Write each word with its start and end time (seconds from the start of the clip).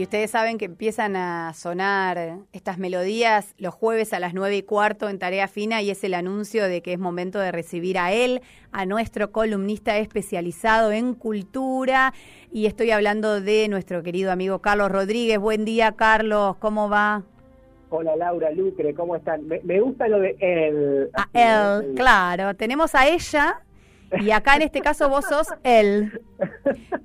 Y 0.00 0.04
ustedes 0.04 0.30
saben 0.30 0.56
que 0.56 0.64
empiezan 0.64 1.14
a 1.14 1.52
sonar 1.52 2.38
estas 2.54 2.78
melodías 2.78 3.54
los 3.58 3.74
jueves 3.74 4.14
a 4.14 4.18
las 4.18 4.32
nueve 4.32 4.56
y 4.56 4.62
cuarto 4.62 5.10
en 5.10 5.18
Tarea 5.18 5.46
Fina 5.46 5.82
y 5.82 5.90
es 5.90 6.02
el 6.04 6.14
anuncio 6.14 6.64
de 6.68 6.80
que 6.80 6.94
es 6.94 6.98
momento 6.98 7.38
de 7.38 7.52
recibir 7.52 7.98
a 7.98 8.10
él, 8.10 8.40
a 8.72 8.86
nuestro 8.86 9.30
columnista 9.30 9.98
especializado 9.98 10.90
en 10.90 11.12
cultura. 11.12 12.14
Y 12.50 12.64
estoy 12.64 12.92
hablando 12.92 13.42
de 13.42 13.68
nuestro 13.68 14.02
querido 14.02 14.32
amigo 14.32 14.60
Carlos 14.60 14.90
Rodríguez. 14.90 15.38
Buen 15.38 15.66
día, 15.66 15.92
Carlos. 15.92 16.56
¿Cómo 16.56 16.88
va? 16.88 17.22
Hola 17.90 18.16
Laura, 18.16 18.50
Lucre, 18.52 18.94
¿cómo 18.94 19.16
están? 19.16 19.46
Me, 19.46 19.80
gusta 19.80 20.08
lo 20.08 20.18
de 20.18 20.34
él. 20.40 21.10
A 21.12 21.28
él, 21.78 21.92
claro. 21.94 22.56
Tenemos 22.56 22.94
a 22.94 23.06
ella 23.06 23.60
y 24.18 24.30
acá 24.30 24.56
en 24.56 24.62
este 24.62 24.80
caso 24.80 25.08
vos 25.08 25.24
sos 25.24 25.48
él. 25.62 26.20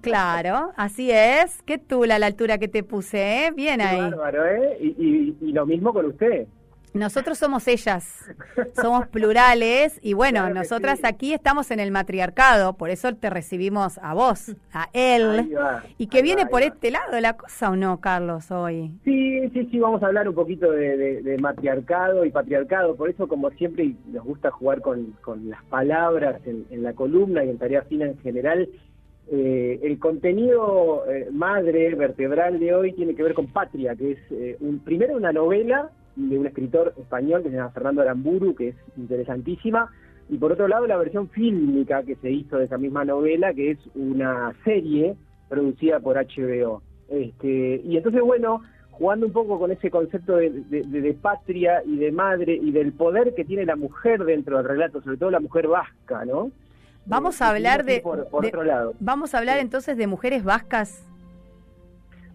Claro, 0.02 0.72
así 0.76 1.12
es. 1.12 1.62
Qué 1.64 1.78
tula 1.78 2.20
la 2.20 2.28
altura 2.28 2.58
que 2.58 2.68
te 2.68 2.84
puse, 2.84 3.46
¿eh? 3.46 3.52
Bien 3.56 3.82
ahí. 3.82 4.00
bárbaro, 4.00 4.46
¿eh? 4.46 4.78
Y, 4.80 5.36
y, 5.42 5.52
lo 5.52 5.66
mismo 5.66 5.94
con 5.94 6.06
usted. 6.06 6.48
Nosotros 6.96 7.38
somos 7.38 7.68
ellas, 7.68 8.34
somos 8.82 9.06
plurales 9.10 10.00
y 10.02 10.14
bueno, 10.14 10.50
nosotras 10.50 11.02
aquí 11.04 11.34
estamos 11.34 11.70
en 11.72 11.82
el 11.82 11.92
matriarcado, 11.92 12.78
por 12.78 12.90
eso 12.90 13.14
te 13.14 13.30
recibimos 13.30 13.98
a 13.98 14.14
vos, 14.14 14.56
a 14.72 14.88
él. 14.94 15.54
¿Y 15.98 16.08
que 16.08 16.22
viene 16.22 16.46
por 16.46 16.62
este 16.62 16.92
lado 16.92 17.20
la 17.20 17.36
cosa 17.36 17.72
o 17.72 17.76
no, 17.76 18.00
Carlos, 18.00 18.50
hoy? 18.50 18.92
Sí, 19.04 19.50
sí, 19.50 19.68
sí, 19.70 19.78
vamos 19.78 20.04
a 20.04 20.08
hablar 20.08 20.30
un 20.30 20.36
poquito 20.36 20.72
de, 20.72 21.38
matriarcado 21.42 22.24
y 22.24 22.32
patriarcado, 22.32 22.96
por 22.96 23.10
eso 23.10 23.28
como 23.28 23.50
siempre 23.52 23.94
nos 24.06 24.24
gusta 24.24 24.50
jugar 24.52 24.80
con, 24.80 25.18
las 25.44 25.66
palabras 25.66 26.40
en, 26.46 26.82
la 26.82 26.94
columna 26.94 27.44
y 27.44 27.50
en 27.50 27.58
tarea 27.58 27.82
fina 27.82 28.06
en 28.06 28.18
general. 28.20 28.70
Eh, 29.30 29.82
el 29.84 30.00
contenido 30.00 31.04
eh, 31.10 31.28
madre 31.30 31.94
vertebral 31.96 32.58
de 32.58 32.74
hoy 32.74 32.94
tiene 32.94 33.16
que 33.16 33.24
ver 33.24 33.34
con 33.34 33.48
Patria, 33.48 33.98
que 33.98 34.14
es 34.14 34.20
eh, 34.32 34.56
un, 34.62 34.80
primero 34.80 35.18
una 35.18 35.34
novela 35.34 35.92
de 36.16 36.40
un 36.40 36.48
escritor 36.48 36.94
español 36.98 37.44
que 37.44 37.50
se 37.50 37.56
llama 37.56 37.72
Fernando 37.72 38.02
Aramburu, 38.02 38.56
que 38.56 38.70
es 38.70 38.76
interesantísima, 38.98 39.92
y 40.30 40.38
por 40.38 40.52
otro 40.52 40.68
lado 40.68 40.88
la 40.88 40.98
versión 40.98 41.30
fílmica 41.30 42.04
que 42.04 42.16
se 42.16 42.32
hizo 42.32 42.58
de 42.58 42.66
esa 42.66 42.78
misma 42.78 43.06
novela, 43.06 43.54
que 43.54 43.72
es 43.72 43.80
una 43.94 44.54
serie 44.64 45.16
producida 45.50 46.00
por 46.00 46.18
HBO. 46.18 46.82
Este, 47.10 47.82
y 47.84 47.98
entonces, 47.98 48.22
bueno, 48.22 48.62
jugando 48.92 49.28
un 49.28 49.34
poco 49.34 49.60
con 49.60 49.72
ese 49.72 49.92
concepto 49.92 50.38
de, 50.38 51.18
patria 51.22 51.84
y 51.86 51.98
de 51.98 52.12
madre 52.12 52.56
y 52.56 52.72
del 52.72 52.94
poder 52.94 53.36
que 53.36 53.46
tiene 53.46 53.66
la 53.66 53.76
mujer 53.76 54.24
dentro 54.24 54.58
del 54.58 54.68
relato, 54.68 55.02
sobre 55.02 55.18
todo 55.18 55.32
la 55.32 55.40
mujer 55.40 55.68
vasca, 55.68 56.26
¿no? 56.26 56.52
Vamos 57.06 57.42
a 57.42 57.50
hablar 57.52 57.86
de, 57.86 58.00
por, 58.00 58.28
otro 58.32 58.64
lado. 58.64 58.96
Vamos 59.00 59.36
a 59.36 59.38
hablar 59.38 59.60
entonces 59.60 59.96
de 59.96 60.08
mujeres 60.08 60.44
vascas 60.44 61.06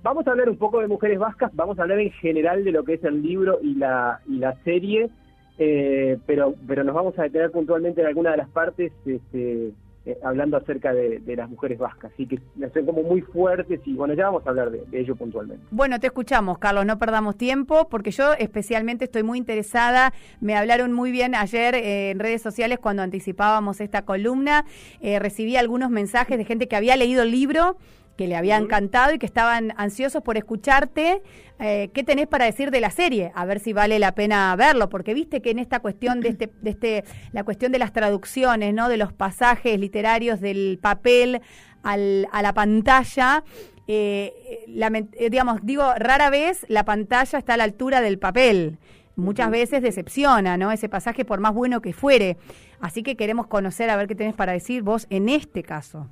Vamos 0.02 0.26
a 0.26 0.30
hablar 0.30 0.48
un 0.48 0.56
poco 0.56 0.80
de 0.80 0.88
mujeres 0.88 1.18
vascas, 1.18 1.50
vamos 1.54 1.78
a 1.78 1.82
hablar 1.82 2.00
en 2.00 2.10
general 2.12 2.64
de 2.64 2.72
lo 2.72 2.84
que 2.84 2.94
es 2.94 3.04
el 3.04 3.22
libro 3.22 3.58
y 3.62 3.74
la, 3.74 4.20
y 4.26 4.38
la 4.38 4.56
serie, 4.64 5.10
eh, 5.58 6.16
pero, 6.24 6.54
pero 6.66 6.84
nos 6.84 6.94
vamos 6.94 7.18
a 7.18 7.24
detener 7.24 7.50
puntualmente 7.50 8.00
en 8.00 8.06
alguna 8.06 8.30
de 8.30 8.39
las 8.39 8.48
partes 8.48 8.92
este, 9.05 9.72
eh, 10.06 10.18
hablando 10.24 10.56
acerca 10.56 10.94
de, 10.94 11.20
las 11.36 11.50
mujeres 11.50 11.78
vascas, 11.78 12.12
así 12.14 12.27
que 12.27 12.39
son 12.72 12.86
como 12.86 13.02
muy 13.02 13.20
fuertes 13.20 13.78
y 13.84 13.92
bueno, 13.92 14.14
ya 14.14 14.24
vamos 14.24 14.46
a 14.46 14.50
hablar 14.50 14.70
de, 14.70 14.86
ello 14.98 15.14
puntualmente. 15.16 15.62
Bueno, 15.70 16.00
te 16.00 16.06
escuchamos, 16.06 16.56
Carlos, 16.56 16.86
no 16.86 16.98
perdamos 16.98 17.36
tiempo, 17.36 17.86
porque 17.90 18.10
yo 18.10 18.33
especialmente 18.33 19.05
estoy 19.05 19.22
muy 19.22 19.36
interesada, 19.36 20.14
me 20.40 20.56
hablaron 20.56 20.94
muy 20.94 21.10
bien 21.10 21.34
ayer 21.34 21.74
eh, 21.74 22.10
en 22.10 22.20
redes 22.20 22.40
sociales 22.40 22.78
cuando 22.78 23.02
anticipábamos 23.02 23.83
esta 23.83 24.06
columna, 24.06 24.64
recibí 25.02 25.56
algunos 25.56 25.90
mensajes 25.90 26.39
de 26.39 26.46
gente 26.46 26.68
que 26.68 26.77
había 26.77 26.96
leído 26.96 27.22
el 27.22 27.33
libro 27.33 27.77
que 28.20 28.29
le 28.29 28.36
había 28.36 28.58
encantado 28.58 29.14
y 29.14 29.19
que 29.19 29.25
estaban 29.25 29.73
ansiosos 29.79 30.23
por 30.23 30.36
escucharte. 30.36 31.23
Eh, 31.58 31.89
¿Qué 31.95 32.05
tenés 32.05 32.27
para 32.27 32.45
decir 32.45 32.70
de 32.70 32.83
la 32.83 32.91
serie? 32.91 33.33
A 33.35 33.47
ver 33.47 33.61
si 33.61 33.73
vale 33.73 33.98
la 33.98 34.14
pena 34.14 34.55
verlo, 34.57 34.91
porque 34.91 35.14
viste 35.14 35.41
que 35.41 35.48
en 35.48 35.58
esta 35.58 35.81
cuestión 35.81 36.20
de 36.20 36.29
este, 36.29 36.51
de 36.61 36.69
este, 36.69 37.05
la 37.33 37.45
cuestión 37.45 37.73
de 37.73 37.79
las 37.79 37.95
traducciones, 37.95 38.75
¿no? 38.75 38.91
De 38.91 38.98
los 38.98 39.14
pasajes 39.14 39.81
literarios 39.81 40.39
del 40.42 40.79
papel 40.83 41.41
al, 41.83 42.29
a 42.31 42.42
la 42.42 42.53
pantalla. 42.53 43.42
Eh, 43.89 44.35
eh, 44.69 45.31
digamos, 45.31 45.61
digo, 45.63 45.95
rara 45.97 46.29
vez 46.29 46.67
la 46.69 46.85
pantalla 46.85 47.39
está 47.39 47.55
a 47.55 47.57
la 47.57 47.64
altura 47.64 48.02
del 48.02 48.19
papel. 48.19 48.77
Muchas 49.17 49.51
veces 49.51 49.81
decepciona, 49.81 50.58
¿no? 50.58 50.70
Ese 50.73 50.91
pasaje, 50.91 51.25
por 51.25 51.41
más 51.41 51.55
bueno 51.55 51.81
que 51.81 51.95
fuere. 51.95 52.37
Así 52.81 53.02
que 53.02 53.17
queremos 53.17 53.47
conocer, 53.47 53.89
a 53.89 53.97
ver 53.97 54.08
qué 54.08 54.14
tenés 54.14 54.35
para 54.35 54.52
decir 54.52 54.83
vos 54.83 55.07
en 55.08 55.31
este 55.31 55.63
caso. 55.63 56.07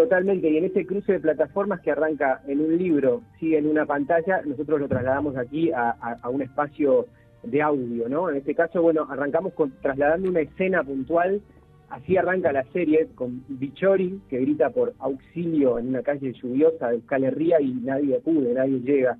Totalmente, 0.00 0.48
y 0.48 0.56
en 0.56 0.64
ese 0.64 0.86
cruce 0.86 1.12
de 1.12 1.20
plataformas 1.20 1.82
que 1.82 1.90
arranca 1.90 2.40
en 2.46 2.60
un 2.60 2.78
libro, 2.78 3.20
sigue 3.38 3.58
en 3.58 3.66
una 3.66 3.84
pantalla, 3.84 4.40
nosotros 4.46 4.80
lo 4.80 4.88
trasladamos 4.88 5.36
aquí 5.36 5.70
a, 5.72 6.18
un 6.30 6.40
espacio 6.40 7.04
de 7.42 7.60
audio, 7.60 8.08
¿no? 8.08 8.30
En 8.30 8.36
este 8.36 8.54
caso, 8.54 8.80
bueno, 8.80 9.06
arrancamos 9.10 9.52
con, 9.52 9.72
trasladando 9.82 10.30
una 10.30 10.40
escena 10.40 10.82
puntual, 10.82 11.42
así 11.90 12.16
arranca 12.16 12.50
la 12.50 12.64
serie 12.72 13.08
con 13.14 13.44
Bichori, 13.46 14.22
que 14.30 14.38
grita 14.38 14.70
por 14.70 14.94
auxilio 15.00 15.78
en 15.78 15.88
una 15.88 16.00
calle 16.00 16.32
lluviosa 16.32 16.88
de 16.88 16.96
Escalerría 16.96 17.60
y 17.60 17.74
nadie 17.74 18.16
acude, 18.16 18.54
nadie 18.54 18.80
llega. 18.80 19.18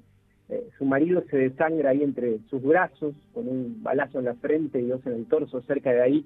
Eh, 0.48 0.66
su 0.78 0.86
marido 0.86 1.22
se 1.28 1.36
desangra 1.36 1.90
ahí 1.90 2.02
entre 2.02 2.38
sus 2.48 2.62
brazos, 2.62 3.14
con 3.34 3.46
un 3.48 3.82
balazo 3.82 4.20
en 4.20 4.24
la 4.24 4.34
frente 4.36 4.80
y 4.80 4.86
dos 4.86 5.04
en 5.04 5.12
el 5.12 5.26
torso, 5.26 5.60
cerca 5.60 5.92
de 5.92 6.00
ahí 6.00 6.24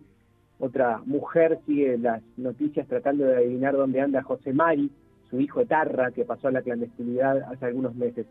otra 0.59 1.01
mujer 1.05 1.59
sigue 1.67 1.99
las 1.99 2.23
noticias 2.37 2.87
tratando 2.87 3.25
de 3.25 3.37
adivinar 3.37 3.77
dónde 3.77 4.01
anda 4.01 4.23
José 4.23 4.53
Mari, 4.53 4.91
su 5.31 5.41
hijo 5.41 5.65
Tarra, 5.67 6.11
que 6.13 6.25
pasó 6.25 6.49
a 6.49 6.53
la 6.53 6.63
clandestinidad 6.63 7.43
hace 7.53 7.67
algunos 7.67 7.95
meses. 7.95 8.27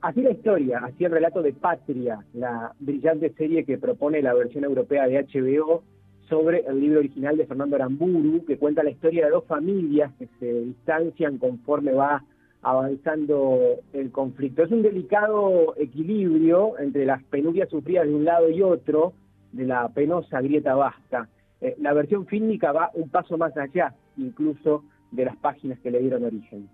Así 0.00 0.22
la 0.22 0.30
historia, 0.30 0.80
así 0.84 1.04
el 1.04 1.10
relato 1.10 1.42
de 1.42 1.52
Patria, 1.52 2.24
la 2.34 2.72
brillante 2.78 3.32
serie 3.32 3.64
que 3.64 3.78
propone 3.78 4.22
la 4.22 4.34
versión 4.34 4.64
europea 4.64 5.08
de 5.08 5.24
HBO 5.24 5.82
sobre 6.28 6.60
el 6.60 6.80
libro 6.80 6.98
original 7.00 7.36
de 7.36 7.46
Fernando 7.46 7.76
Aramburu, 7.76 8.44
que 8.44 8.58
cuenta 8.58 8.82
la 8.82 8.90
historia 8.90 9.24
de 9.24 9.32
dos 9.32 9.44
familias 9.46 10.12
que 10.18 10.28
se 10.38 10.52
distancian 10.60 11.38
conforme 11.38 11.92
va 11.92 12.22
avanzando 12.62 13.58
el 13.92 14.10
conflicto. 14.10 14.64
Es 14.64 14.70
un 14.70 14.82
delicado 14.82 15.74
equilibrio 15.76 16.78
entre 16.78 17.06
las 17.06 17.22
penurias 17.24 17.68
sufridas 17.68 18.06
de 18.06 18.14
un 18.14 18.24
lado 18.24 18.50
y 18.50 18.62
otro 18.62 19.12
de 19.52 19.66
la 19.66 19.88
penosa 19.88 20.40
grieta 20.40 20.74
vasca. 20.74 21.28
Eh, 21.60 21.74
la 21.78 21.92
versión 21.92 22.26
fílmica 22.26 22.72
va 22.72 22.90
un 22.94 23.08
paso 23.08 23.38
más 23.38 23.56
allá, 23.56 23.94
incluso 24.16 24.84
de 25.10 25.24
las 25.24 25.36
páginas 25.36 25.78
que 25.80 25.90
le 25.90 26.00
dieron 26.00 26.24
origen. 26.24 26.68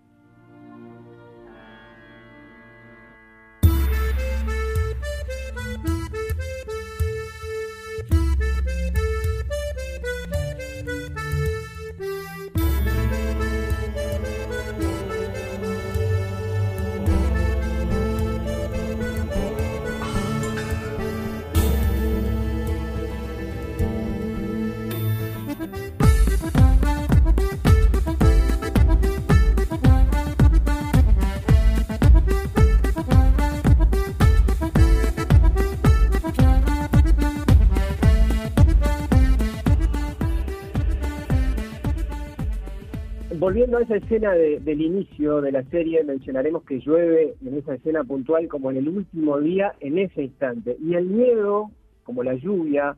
Volviendo 43.52 43.76
a 43.76 43.82
esa 43.82 43.96
escena 43.96 44.32
del 44.32 44.80
inicio 44.80 45.42
de 45.42 45.52
la 45.52 45.62
serie, 45.64 46.02
mencionaremos 46.04 46.62
que 46.64 46.80
llueve 46.80 47.34
en 47.44 47.58
esa 47.58 47.74
escena 47.74 48.02
puntual 48.02 48.48
como 48.48 48.70
en 48.70 48.78
el 48.78 48.88
último 48.88 49.38
día, 49.40 49.74
en 49.80 49.98
ese 49.98 50.22
instante. 50.22 50.78
Y 50.80 50.94
el 50.94 51.04
miedo, 51.04 51.70
como 52.02 52.22
la 52.22 52.32
lluvia, 52.32 52.96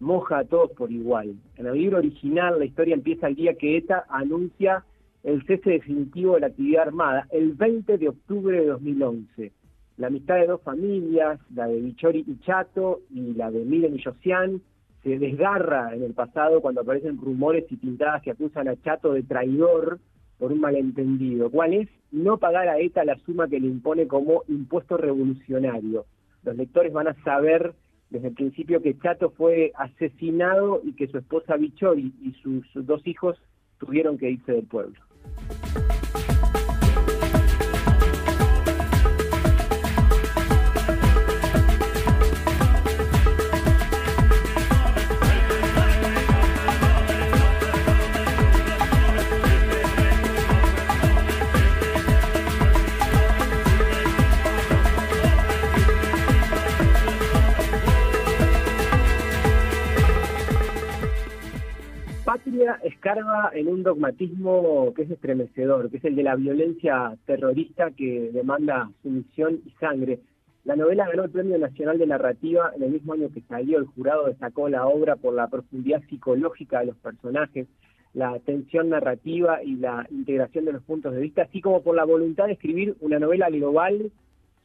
moja 0.00 0.40
a 0.40 0.44
todos 0.44 0.72
por 0.72 0.92
igual. 0.92 1.36
En 1.56 1.64
el 1.64 1.72
libro 1.72 1.96
original, 1.96 2.58
la 2.58 2.66
historia 2.66 2.92
empieza 2.92 3.28
el 3.28 3.34
día 3.34 3.54
que 3.54 3.78
ETA 3.78 4.04
anuncia 4.10 4.84
el 5.22 5.42
cese 5.46 5.70
definitivo 5.70 6.34
de 6.34 6.40
la 6.40 6.46
actividad 6.48 6.82
armada, 6.82 7.26
el 7.30 7.54
20 7.54 7.96
de 7.96 8.10
octubre 8.10 8.60
de 8.60 8.66
2011. 8.66 9.52
La 9.96 10.08
amistad 10.08 10.34
de 10.34 10.48
dos 10.48 10.60
familias, 10.60 11.40
la 11.54 11.66
de 11.66 11.80
Bichori 11.80 12.26
y 12.26 12.38
Chato 12.40 13.00
y 13.08 13.32
la 13.32 13.50
de 13.50 13.64
Miren 13.64 13.94
y 13.94 14.02
Josian, 14.02 14.60
se 15.04 15.18
desgarra 15.18 15.94
en 15.94 16.02
el 16.02 16.14
pasado 16.14 16.60
cuando 16.62 16.80
aparecen 16.80 17.18
rumores 17.18 17.66
y 17.70 17.76
pintadas 17.76 18.22
que 18.22 18.30
acusan 18.30 18.68
a 18.68 18.76
Chato 18.82 19.12
de 19.12 19.22
traidor 19.22 20.00
por 20.38 20.50
un 20.50 20.60
malentendido. 20.60 21.50
¿Cuál 21.50 21.74
es? 21.74 21.88
No 22.10 22.38
pagar 22.38 22.68
a 22.68 22.78
ETA 22.78 23.04
la 23.04 23.18
suma 23.18 23.46
que 23.46 23.60
le 23.60 23.66
impone 23.66 24.06
como 24.08 24.42
impuesto 24.48 24.96
revolucionario. 24.96 26.06
Los 26.42 26.56
lectores 26.56 26.92
van 26.92 27.08
a 27.08 27.22
saber 27.22 27.74
desde 28.08 28.28
el 28.28 28.34
principio 28.34 28.80
que 28.80 28.98
Chato 28.98 29.30
fue 29.30 29.72
asesinado 29.76 30.80
y 30.82 30.94
que 30.94 31.08
su 31.08 31.18
esposa 31.18 31.56
Bichori 31.56 32.12
y 32.22 32.32
sus 32.42 32.64
dos 32.86 33.06
hijos 33.06 33.36
tuvieron 33.78 34.16
que 34.16 34.30
irse 34.30 34.52
del 34.52 34.66
pueblo. 34.66 34.98
En 63.52 63.68
un 63.68 63.82
dogmatismo 63.82 64.92
que 64.94 65.02
es 65.02 65.10
estremecedor, 65.10 65.90
que 65.90 65.98
es 65.98 66.04
el 66.04 66.16
de 66.16 66.22
la 66.22 66.36
violencia 66.36 67.16
terrorista 67.26 67.90
que 67.90 68.30
demanda 68.32 68.90
sumisión 69.02 69.60
y 69.64 69.70
sangre. 69.78 70.20
La 70.64 70.76
novela 70.76 71.06
ganó 71.08 71.24
el 71.24 71.30
Premio 71.30 71.58
Nacional 71.58 71.98
de 71.98 72.06
Narrativa 72.06 72.72
en 72.74 72.82
el 72.82 72.90
mismo 72.90 73.12
año 73.12 73.28
que 73.32 73.42
salió. 73.42 73.78
El 73.78 73.86
jurado 73.86 74.26
destacó 74.26 74.68
la 74.68 74.86
obra 74.86 75.16
por 75.16 75.34
la 75.34 75.48
profundidad 75.48 76.02
psicológica 76.08 76.80
de 76.80 76.86
los 76.86 76.96
personajes, 76.96 77.68
la 78.14 78.38
tensión 78.40 78.88
narrativa 78.88 79.62
y 79.62 79.76
la 79.76 80.06
integración 80.10 80.64
de 80.64 80.72
los 80.72 80.82
puntos 80.82 81.14
de 81.14 81.20
vista, 81.20 81.42
así 81.42 81.60
como 81.60 81.82
por 81.82 81.94
la 81.94 82.04
voluntad 82.04 82.46
de 82.46 82.52
escribir 82.52 82.96
una 83.00 83.18
novela 83.18 83.50
global 83.50 84.10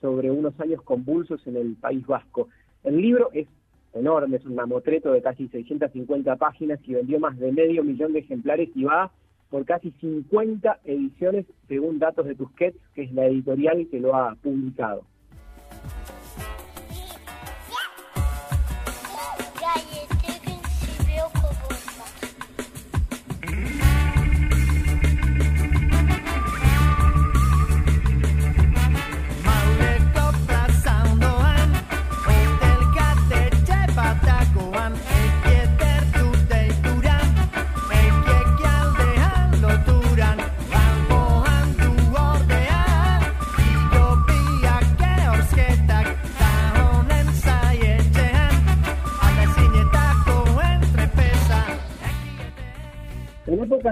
sobre 0.02 0.32
unos 0.32 0.58
años 0.60 0.82
convulsos 0.84 1.46
en 1.46 1.58
el 1.58 1.76
País 1.76 2.06
Vasco. 2.08 2.48
El 2.84 3.02
libro 3.02 3.30
es 3.34 3.48
enorme, 3.94 4.38
es 4.38 4.46
un 4.46 4.56
mamotreto 4.56 5.12
de 5.12 5.22
casi 5.22 5.48
650 5.48 6.36
páginas 6.36 6.80
y 6.86 6.94
vendió 6.94 7.20
más 7.20 7.38
de 7.38 7.52
medio 7.52 7.84
millón 7.84 8.14
de 8.14 8.20
ejemplares 8.20 8.70
y 8.76 8.84
va 8.84 9.12
por 9.50 9.66
casi 9.66 9.92
50 10.00 10.80
ediciones 10.86 11.46
según 11.68 12.00
datos 12.00 12.26
de 12.26 12.36
Tusquets, 12.36 12.78
que 12.94 13.04
es 13.04 13.12
la 13.14 13.26
editorial 13.26 13.88
que 13.90 14.00
lo 14.00 14.16
ha 14.16 14.36
publicado. 14.36 15.04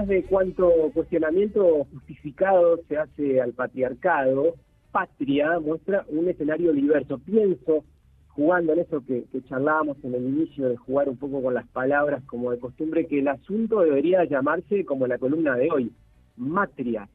De 0.08 0.24
cuánto 0.24 0.70
cuestionamiento 0.94 1.84
justificado 1.92 2.80
se 2.88 2.96
hace 2.96 3.40
al 3.40 3.52
patriarcado, 3.52 4.54
Patria 4.90 5.60
muestra 5.60 6.04
un 6.08 6.28
escenario 6.28 6.72
diverso. 6.72 7.18
Pienso, 7.18 7.84
jugando 8.28 8.72
en 8.72 8.80
eso 8.80 9.04
que, 9.06 9.26
charlábamos 9.48 9.98
en 10.02 10.14
el 10.14 10.24
inicio 10.24 10.70
de 10.70 10.76
jugar 10.76 11.08
un 11.08 11.18
poco 11.18 11.42
con 11.42 11.54
las 11.54 11.68
palabras 11.68 12.24
como 12.24 12.50
de 12.50 12.58
costumbre, 12.58 13.06
que 13.06 13.18
el 13.18 13.28
asunto 13.28 13.80
debería 13.80 14.24
llamarse 14.24 14.84
como 14.86 15.06
la 15.06 15.18
columna 15.18 15.56
de 15.56 15.70
hoy, 15.70 15.92
matria. 16.36 17.08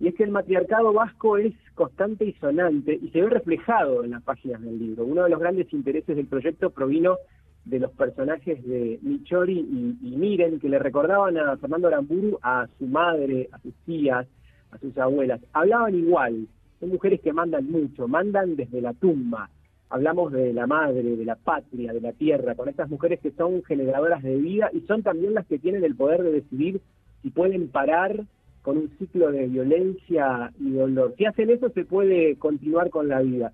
Y 0.00 0.08
es 0.08 0.14
que 0.16 0.24
el 0.24 0.32
matriarcado 0.32 0.92
vasco 0.92 1.38
es 1.38 1.54
constante 1.74 2.24
y 2.24 2.32
sonante 2.34 2.98
y 3.00 3.08
se 3.10 3.20
ve 3.20 3.30
reflejado 3.30 4.02
en 4.02 4.10
las 4.10 4.22
páginas 4.24 4.60
del 4.62 4.78
libro. 4.78 5.04
Uno 5.04 5.22
de 5.22 5.30
los 5.30 5.38
grandes 5.38 5.72
intereses 5.72 6.16
del 6.16 6.26
proyecto 6.26 6.70
provino 6.70 7.18
de 7.64 7.78
los 7.78 7.92
personajes 7.92 8.64
de 8.66 8.98
Michori 9.02 9.58
y, 10.02 10.16
Miren, 10.16 10.58
que 10.58 10.68
le 10.68 10.78
recordaban 10.78 11.36
a 11.38 11.56
Fernando 11.56 11.88
Aramburu 11.88 12.38
a 12.42 12.66
su 12.78 12.86
madre, 12.86 13.48
a 13.52 13.58
sus 13.60 13.74
tías, 13.86 14.26
a 14.70 14.78
sus 14.78 14.96
abuelas. 14.98 15.40
Hablaban 15.52 15.94
igual, 15.94 16.48
son 16.80 16.88
mujeres 16.90 17.20
que 17.20 17.32
mandan 17.32 17.70
mucho, 17.70 18.08
mandan 18.08 18.56
desde 18.56 18.80
la 18.80 18.92
tumba. 18.94 19.48
Hablamos 19.90 20.32
de 20.32 20.52
la 20.52 20.66
madre, 20.66 21.16
de 21.16 21.24
la 21.24 21.36
patria, 21.36 21.92
de 21.92 22.00
la 22.00 22.12
tierra, 22.12 22.54
con 22.54 22.68
estas 22.68 22.88
mujeres 22.88 23.20
que 23.20 23.30
son 23.32 23.62
generadoras 23.62 24.22
de 24.22 24.36
vida 24.36 24.70
y 24.72 24.80
son 24.80 25.02
también 25.02 25.34
las 25.34 25.46
que 25.46 25.58
tienen 25.58 25.84
el 25.84 25.94
poder 25.94 26.22
de 26.22 26.32
decidir 26.32 26.80
si 27.22 27.30
pueden 27.30 27.68
parar 27.68 28.24
con 28.62 28.78
un 28.78 28.90
ciclo 28.98 29.30
de 29.30 29.46
violencia 29.48 30.52
y 30.58 30.70
dolor. 30.72 31.14
Si 31.18 31.26
hacen 31.26 31.50
eso, 31.50 31.68
se 31.70 31.84
puede 31.84 32.36
continuar 32.36 32.90
con 32.90 33.08
la 33.08 33.20
vida 33.20 33.52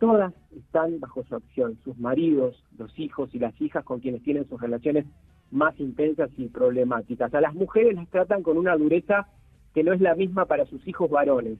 todas 0.00 0.32
están 0.56 0.98
bajo 0.98 1.22
su 1.24 1.36
acción, 1.36 1.78
sus 1.84 1.96
maridos, 1.98 2.64
los 2.76 2.98
hijos 2.98 3.32
y 3.34 3.38
las 3.38 3.58
hijas 3.60 3.84
con 3.84 4.00
quienes 4.00 4.22
tienen 4.22 4.48
sus 4.48 4.60
relaciones 4.60 5.04
más 5.52 5.78
intensas 5.78 6.30
y 6.38 6.48
problemáticas. 6.48 7.32
A 7.34 7.40
las 7.40 7.54
mujeres 7.54 7.94
las 7.94 8.08
tratan 8.08 8.42
con 8.42 8.56
una 8.56 8.76
dureza 8.76 9.28
que 9.74 9.84
no 9.84 9.92
es 9.92 10.00
la 10.00 10.14
misma 10.14 10.46
para 10.46 10.64
sus 10.64 10.86
hijos 10.88 11.10
varones. 11.10 11.58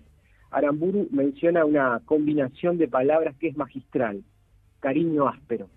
Aramburu 0.50 1.06
menciona 1.12 1.64
una 1.64 2.00
combinación 2.06 2.78
de 2.78 2.88
palabras 2.88 3.36
que 3.36 3.48
es 3.48 3.56
magistral, 3.56 4.24
cariño 4.80 5.28
áspero. 5.28 5.68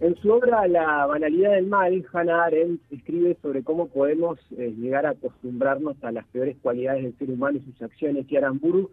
En 0.00 0.16
su 0.22 0.30
obra 0.30 0.66
La 0.68 1.06
banalidad 1.06 1.52
del 1.52 1.66
mal, 1.66 2.06
Hannah 2.12 2.44
Arendt 2.44 2.80
escribe 2.90 3.36
sobre 3.42 3.62
cómo 3.62 3.88
podemos 3.88 4.38
eh, 4.56 4.72
llegar 4.78 5.04
a 5.04 5.10
acostumbrarnos 5.10 6.02
a 6.02 6.12
las 6.12 6.26
peores 6.28 6.56
cualidades 6.62 7.02
del 7.02 7.18
ser 7.18 7.30
humano 7.30 7.58
y 7.58 7.70
sus 7.70 7.82
acciones, 7.82 8.24
y 8.30 8.36
Aramburu 8.36 8.90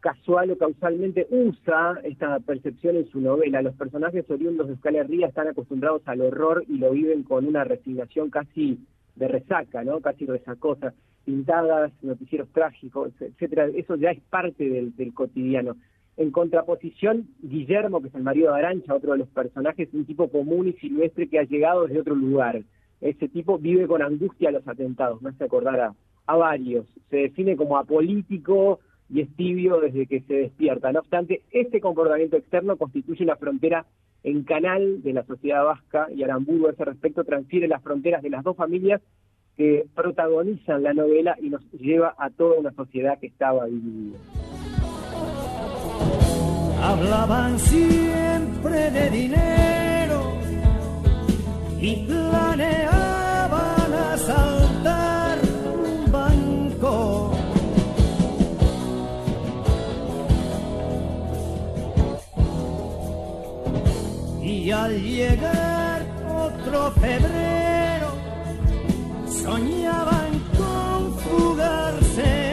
casual 0.00 0.50
o 0.50 0.58
causalmente 0.58 1.26
usa 1.30 2.00
esta 2.04 2.38
percepción 2.40 2.96
en 2.96 3.08
su 3.08 3.20
novela. 3.20 3.62
Los 3.62 3.74
personajes 3.74 4.28
oriundos 4.30 4.66
de 4.66 4.74
Euskal 4.74 4.96
Herria 4.96 5.28
están 5.28 5.48
acostumbrados 5.48 6.02
al 6.06 6.20
horror 6.20 6.64
y 6.68 6.78
lo 6.78 6.92
viven 6.92 7.22
con 7.22 7.46
una 7.46 7.64
resignación 7.64 8.30
casi 8.30 8.78
de 9.16 9.28
resaca, 9.28 9.82
¿no? 9.84 10.00
Casi 10.00 10.26
resacosa, 10.26 10.94
pintadas, 11.24 11.92
noticieros 12.02 12.48
trágicos, 12.52 13.12
etcétera. 13.20 13.66
Eso 13.74 13.96
ya 13.96 14.10
es 14.10 14.20
parte 14.22 14.68
del, 14.68 14.94
del 14.94 15.12
cotidiano. 15.14 15.76
En 16.16 16.30
contraposición, 16.30 17.28
Guillermo, 17.42 18.00
que 18.00 18.08
es 18.08 18.14
el 18.14 18.22
marido 18.22 18.52
de 18.52 18.58
Arancha, 18.58 18.94
otro 18.94 19.12
de 19.12 19.18
los 19.18 19.28
personajes, 19.28 19.88
un 19.92 20.06
tipo 20.06 20.28
común 20.28 20.68
y 20.68 20.72
silvestre 20.74 21.28
que 21.28 21.38
ha 21.38 21.44
llegado 21.44 21.86
desde 21.86 22.00
otro 22.00 22.14
lugar. 22.14 22.62
Ese 23.00 23.28
tipo 23.28 23.58
vive 23.58 23.86
con 23.86 24.00
angustia 24.00 24.50
los 24.50 24.66
atentados, 24.66 25.20
me 25.20 25.30
hace 25.30 25.44
acordar 25.44 25.78
a, 25.80 25.94
a 26.26 26.36
varios. 26.36 26.86
Se 27.10 27.16
define 27.16 27.56
como 27.56 27.76
apolítico 27.76 28.80
y 29.08 29.20
es 29.20 29.34
tibio 29.36 29.80
desde 29.80 30.06
que 30.06 30.20
se 30.22 30.34
despierta. 30.34 30.92
No 30.92 31.00
obstante, 31.00 31.42
este 31.50 31.80
comportamiento 31.80 32.36
externo 32.36 32.76
constituye 32.76 33.24
una 33.24 33.36
frontera 33.36 33.86
en 34.22 34.42
canal 34.42 35.02
de 35.02 35.12
la 35.12 35.24
sociedad 35.24 35.64
vasca 35.64 36.08
y 36.14 36.22
Aramburu 36.22 36.66
a 36.66 36.72
ese 36.72 36.84
respecto 36.84 37.24
transfiere 37.24 37.68
las 37.68 37.82
fronteras 37.82 38.22
de 38.22 38.30
las 38.30 38.42
dos 38.42 38.56
familias 38.56 39.00
que 39.56 39.86
protagonizan 39.94 40.82
la 40.82 40.92
novela 40.92 41.36
y 41.40 41.48
nos 41.50 41.62
lleva 41.72 42.14
a 42.18 42.30
toda 42.30 42.58
una 42.58 42.72
sociedad 42.72 43.18
que 43.18 43.28
estaba 43.28 43.66
dividida 43.66 44.18
hablaban 46.82 47.58
siempre 47.58 48.90
de 48.90 49.10
dinero 49.10 50.38
y 51.80 52.06
planeaban 52.06 53.92
asaltar 53.92 54.65
al 64.86 65.02
llegar 65.02 66.02
otro 66.28 66.92
febrero, 66.92 68.08
soñaban 69.26 70.32
con 70.56 71.12
fugarse 71.18 72.46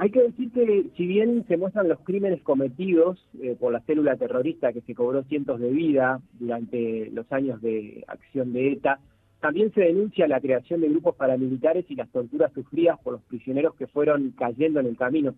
Hay 0.00 0.10
que 0.10 0.22
decir 0.22 0.52
que 0.52 0.90
si 0.96 1.06
bien 1.06 1.44
se 1.48 1.56
muestran 1.56 1.88
los 1.88 1.98
crímenes 2.00 2.40
cometidos 2.42 3.18
eh, 3.42 3.56
por 3.58 3.72
la 3.72 3.80
célula 3.80 4.16
terrorista 4.16 4.72
que 4.72 4.80
se 4.82 4.94
cobró 4.94 5.24
cientos 5.24 5.58
de 5.58 5.70
vidas 5.70 6.22
durante 6.38 7.10
los 7.10 7.30
años 7.32 7.60
de 7.60 8.04
acción 8.06 8.52
de 8.52 8.74
ETA, 8.74 9.00
también 9.40 9.72
se 9.74 9.80
denuncia 9.80 10.28
la 10.28 10.40
creación 10.40 10.82
de 10.82 10.88
grupos 10.88 11.16
paramilitares 11.16 11.84
y 11.88 11.96
las 11.96 12.08
torturas 12.10 12.52
sufridas 12.52 12.96
por 13.00 13.14
los 13.14 13.22
prisioneros 13.22 13.74
que 13.74 13.88
fueron 13.88 14.30
cayendo 14.38 14.78
en 14.78 14.86
el 14.86 14.96
camino. 14.96 15.34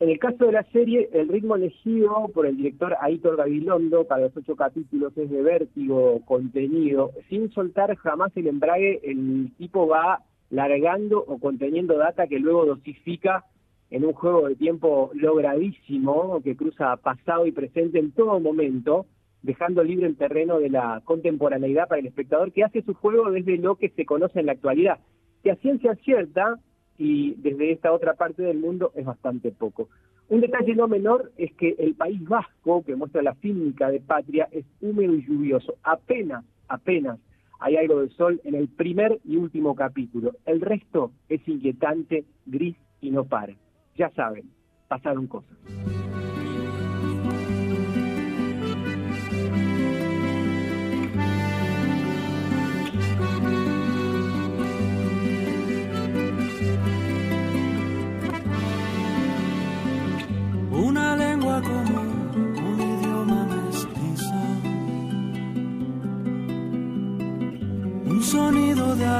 En 0.00 0.10
el 0.10 0.18
caso 0.20 0.46
de 0.46 0.52
la 0.52 0.62
serie, 0.70 1.08
el 1.12 1.28
ritmo 1.28 1.56
elegido 1.56 2.28
por 2.32 2.46
el 2.46 2.56
director 2.56 2.94
Aitor 3.00 3.36
Gabilondo 3.36 4.04
para 4.04 4.22
los 4.22 4.36
ocho 4.36 4.54
capítulos 4.54 5.16
es 5.18 5.28
de 5.28 5.42
vértigo 5.42 6.20
contenido. 6.24 7.10
Sin 7.28 7.50
soltar 7.50 7.96
jamás 7.96 8.30
el 8.36 8.46
embrague, 8.46 9.00
el 9.02 9.50
tipo 9.58 9.88
va 9.88 10.22
largando 10.50 11.18
o 11.18 11.38
conteniendo 11.38 11.98
data 11.98 12.28
que 12.28 12.38
luego 12.38 12.64
dosifica 12.64 13.44
en 13.90 14.04
un 14.04 14.12
juego 14.12 14.48
de 14.48 14.54
tiempo 14.54 15.10
logradísimo 15.14 16.40
que 16.44 16.56
cruza 16.56 16.96
pasado 16.98 17.46
y 17.46 17.52
presente 17.52 17.98
en 17.98 18.12
todo 18.12 18.38
momento, 18.38 19.06
dejando 19.42 19.82
libre 19.82 20.06
el 20.06 20.16
terreno 20.16 20.60
de 20.60 20.70
la 20.70 21.02
contemporaneidad 21.04 21.88
para 21.88 22.00
el 22.00 22.06
espectador 22.06 22.52
que 22.52 22.62
hace 22.62 22.82
su 22.82 22.94
juego 22.94 23.32
desde 23.32 23.56
lo 23.56 23.74
que 23.74 23.88
se 23.88 24.04
conoce 24.04 24.38
en 24.38 24.46
la 24.46 24.52
actualidad, 24.52 25.00
que 25.42 25.50
a 25.50 25.56
ciencia 25.56 25.96
cierta 26.04 26.54
y 26.98 27.34
desde 27.36 27.72
esta 27.72 27.92
otra 27.92 28.14
parte 28.14 28.42
del 28.42 28.58
mundo 28.58 28.92
es 28.94 29.04
bastante 29.04 29.52
poco. 29.52 29.88
Un 30.28 30.40
detalle 30.42 30.74
no 30.74 30.88
menor 30.88 31.32
es 31.38 31.54
que 31.54 31.74
el 31.78 31.94
País 31.94 32.22
Vasco, 32.28 32.84
que 32.84 32.96
muestra 32.96 33.22
la 33.22 33.34
física 33.36 33.88
de 33.88 34.00
patria, 34.00 34.48
es 34.52 34.66
húmedo 34.80 35.14
y 35.14 35.24
lluvioso. 35.24 35.76
Apenas, 35.82 36.44
apenas 36.68 37.18
hay 37.60 37.76
algo 37.76 38.02
de 38.02 38.10
sol 38.10 38.40
en 38.44 38.54
el 38.54 38.68
primer 38.68 39.20
y 39.24 39.36
último 39.36 39.74
capítulo. 39.74 40.32
El 40.44 40.60
resto 40.60 41.12
es 41.28 41.46
inquietante, 41.48 42.24
gris 42.44 42.76
y 43.00 43.10
no 43.10 43.24
para. 43.24 43.54
Ya 43.96 44.10
saben, 44.10 44.50
pasaron 44.88 45.26
cosas. 45.28 45.56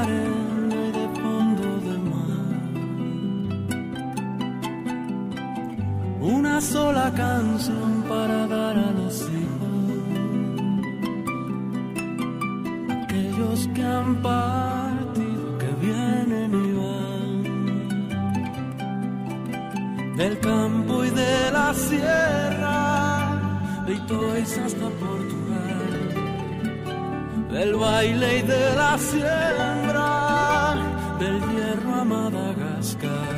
Arena 0.01 0.75
y 0.87 0.91
de 0.99 1.07
fondo 1.19 1.67
de 1.87 1.95
mar, 2.11 2.41
una 6.21 6.55
sola 6.61 7.07
canción 7.13 7.89
para 8.07 8.47
dar 8.47 8.77
a 8.77 8.91
los 8.99 9.15
hijos, 9.37 9.79
aquellos 13.03 13.59
que 13.73 13.83
han 13.83 14.09
partido, 14.21 15.57
que 15.61 15.69
vienen 15.85 16.51
y 16.65 16.67
van. 16.81 17.29
Del 20.17 20.35
campo 20.39 21.05
y 21.05 21.09
de 21.11 21.51
la 21.51 21.73
sierra, 21.73 22.77
de 23.85 23.93
Itoiz 23.93 24.57
hasta 24.57 24.87
Portugal, 24.99 25.18
del 27.59 27.75
baile 27.75 28.37
y 28.37 28.41
de 28.43 28.75
la 28.75 28.97
siembra, 28.97 30.75
del 31.19 31.41
hierro 31.51 31.93
a 31.93 32.03
Madagascar, 32.05 33.35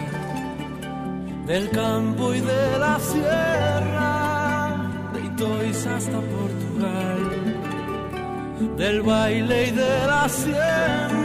del 1.48 1.70
campo 1.72 2.32
y 2.36 2.40
de 2.40 2.80
la 2.80 3.00
sierra, 3.00 4.12
de 5.14 5.20
Itoiz 5.26 5.88
hasta 5.88 6.20
Portugal, 6.36 7.20
del 8.78 9.02
baile 9.02 9.68
y 9.70 9.72
de 9.72 10.06
la 10.06 10.30
siembra, 10.30 11.21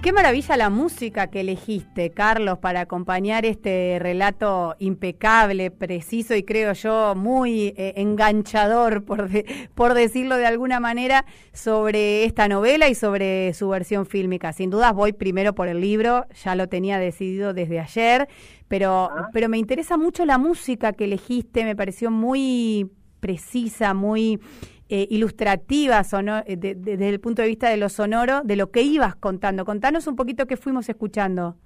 Y 0.00 0.02
qué 0.02 0.12
maravilla 0.14 0.56
la 0.56 0.70
música 0.70 1.26
que 1.26 1.40
elegiste, 1.40 2.08
Carlos, 2.10 2.58
para 2.58 2.80
acompañar 2.80 3.44
este 3.44 3.98
relato 4.00 4.74
impecable, 4.78 5.70
preciso 5.70 6.34
y 6.34 6.42
creo 6.42 6.72
yo 6.72 7.14
muy 7.14 7.74
eh, 7.76 7.92
enganchador, 7.96 9.04
por, 9.04 9.28
de- 9.28 9.44
por 9.74 9.92
decirlo 9.92 10.38
de 10.38 10.46
alguna 10.46 10.80
manera, 10.80 11.26
sobre 11.52 12.24
esta 12.24 12.48
novela 12.48 12.88
y 12.88 12.94
sobre 12.94 13.52
su 13.52 13.68
versión 13.68 14.06
fílmica. 14.06 14.54
Sin 14.54 14.70
dudas 14.70 14.94
voy 14.94 15.12
primero 15.12 15.54
por 15.54 15.68
el 15.68 15.82
libro, 15.82 16.24
ya 16.44 16.54
lo 16.54 16.66
tenía 16.66 16.98
decidido 16.98 17.52
desde 17.52 17.78
ayer, 17.78 18.26
pero, 18.68 19.10
Ah. 19.12 19.28
pero 19.34 19.50
me 19.50 19.58
interesa 19.58 19.98
mucho 19.98 20.24
la 20.24 20.38
música 20.38 20.94
que 20.94 21.04
elegiste, 21.04 21.62
me 21.64 21.76
pareció 21.76 22.10
muy 22.10 22.90
precisa, 23.20 23.92
muy 23.92 24.40
eh, 24.90 25.06
ilustrativa 25.10 26.02
sono- 26.04 26.42
eh, 26.46 26.56
de- 26.56 26.74
de- 26.74 26.96
desde 26.96 27.08
el 27.08 27.20
punto 27.20 27.42
de 27.42 27.48
vista 27.48 27.70
de 27.70 27.76
lo 27.78 27.88
sonoro, 27.88 28.42
de 28.44 28.56
lo 28.56 28.70
que 28.70 28.82
ibas 28.82 29.14
contando. 29.16 29.64
Contanos 29.64 30.06
un 30.06 30.16
poquito 30.16 30.46
qué 30.46 30.56
fuimos 30.56 30.88
escuchando. 30.88 31.56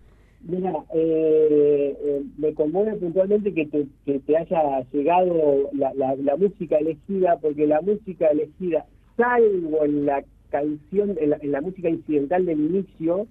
Mira, 0.43 0.73
eh, 0.95 1.97
eh, 2.04 2.23
me 2.37 2.52
conmueve 2.52 2.95
puntualmente 2.97 3.54
que 3.54 3.64
te, 3.66 3.87
que 4.04 4.21
te 4.21 4.37
haya 4.37 4.83
llegado 4.93 5.71
la, 5.73 5.93
la- 5.95 6.14
la 6.16 6.37
música 6.37 6.76
elegida, 6.76 7.38
porque 7.40 7.66
la 7.66 7.81
música 7.81 8.26
elegida, 8.26 8.85
salvo 9.16 9.85
en 9.85 10.04
la 10.07 10.23
canción, 10.50 11.16
en 11.19 11.31
la, 11.31 11.38
en 11.40 11.50
la 11.50 11.61
música 11.62 11.88
incidental 11.88 12.45
del 12.47 12.61
inicio, 12.61 13.26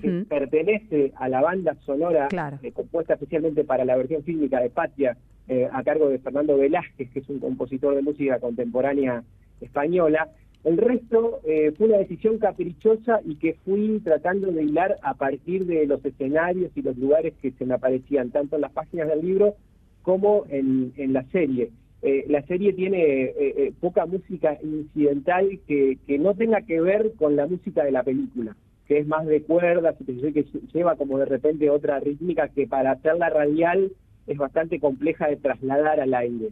que 0.00 0.24
pertenece 0.26 1.12
a 1.16 1.28
la 1.28 1.42
banda 1.42 1.76
sonora 1.84 2.28
Claro. 2.28 2.58
eh, 2.62 2.72
compuesta 2.72 3.12
especialmente 3.14 3.64
para 3.64 3.84
la 3.84 3.94
versión 3.96 4.22
fílmica 4.22 4.58
de 4.60 4.70
Patria, 4.70 5.14
eh, 5.48 5.68
a 5.72 5.82
cargo 5.82 6.08
de 6.08 6.18
Fernando 6.18 6.56
Velázquez, 6.56 7.10
que 7.10 7.20
es 7.20 7.28
un 7.28 7.38
compositor 7.38 7.94
de 7.94 8.02
música 8.02 8.38
contemporánea 8.38 9.22
española. 9.60 10.28
El 10.64 10.78
resto 10.78 11.40
eh, 11.44 11.72
fue 11.76 11.88
una 11.88 11.98
decisión 11.98 12.38
caprichosa 12.38 13.20
y 13.24 13.36
que 13.36 13.54
fui 13.64 14.00
tratando 14.02 14.50
de 14.50 14.64
hilar 14.64 14.96
a 15.02 15.14
partir 15.14 15.66
de 15.66 15.86
los 15.86 16.04
escenarios 16.04 16.72
y 16.74 16.82
los 16.82 16.96
lugares 16.96 17.34
que 17.42 17.50
se 17.52 17.66
me 17.66 17.74
aparecían, 17.74 18.30
tanto 18.30 18.56
en 18.56 18.62
las 18.62 18.72
páginas 18.72 19.08
del 19.08 19.20
libro 19.20 19.54
como 20.02 20.44
en, 20.48 20.92
en 20.96 21.12
la 21.12 21.24
serie. 21.24 21.70
Eh, 22.02 22.26
la 22.28 22.42
serie 22.42 22.74
tiene 22.74 23.02
eh, 23.02 23.34
eh, 23.38 23.72
poca 23.80 24.04
música 24.04 24.58
incidental 24.62 25.58
que, 25.66 25.96
que 26.06 26.18
no 26.18 26.34
tenga 26.34 26.60
que 26.60 26.78
ver 26.78 27.12
con 27.16 27.34
la 27.34 27.46
música 27.46 27.82
de 27.82 27.92
la 27.92 28.02
película 28.02 28.54
que 28.86 28.98
es 28.98 29.06
más 29.06 29.24
de 29.24 29.42
cuerdas, 29.42 29.96
que 30.04 30.44
lleva 30.74 30.96
como 30.96 31.18
de 31.18 31.24
repente 31.24 31.70
otra 31.70 32.00
rítmica 32.00 32.48
que 32.48 32.66
para 32.66 32.90
hacerla 32.92 33.30
radial 33.30 33.92
es 34.26 34.38
bastante 34.38 34.80
compleja 34.80 35.28
de 35.28 35.36
trasladar 35.36 36.00
al 36.00 36.14
aire. 36.14 36.50